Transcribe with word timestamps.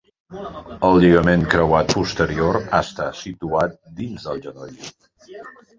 El 0.87 0.95
lligament 1.03 1.43
creuat 1.51 1.93
posterior 1.99 2.59
està 2.81 3.07
situat 3.21 3.79
dins 4.03 4.31
del 4.31 4.45
genoll. 4.49 4.85